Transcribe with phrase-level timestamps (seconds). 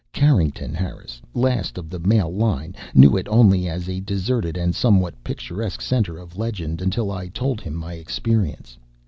[0.13, 5.23] Carrington Harris, last of the male line, knew it only as a deserted and somewhat
[5.23, 8.79] picturesque center of legend until I told him my experience.